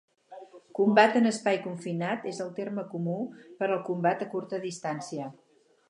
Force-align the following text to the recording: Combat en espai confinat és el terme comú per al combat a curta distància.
Combat 0.79 1.17
en 1.19 1.31
espai 1.31 1.59
confinat 1.67 2.27
és 2.33 2.41
el 2.47 2.51
terme 2.61 2.87
comú 2.95 3.21
per 3.61 3.71
al 3.77 3.87
combat 3.91 4.25
a 4.29 4.33
curta 4.35 4.65
distància. 4.69 5.35